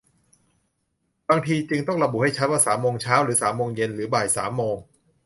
[1.29, 4.75] บางทีจึงต้องระบุให้ชัดว่าสามโมงเช้า หรือสามโมงเย็น หรือบ่ายสามโมง